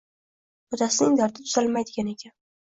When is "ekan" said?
2.15-2.35